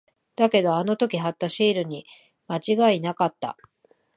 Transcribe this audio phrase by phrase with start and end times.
[0.35, 2.07] だけど、あの時貼ったシールに
[2.47, 3.55] 間違いなかった。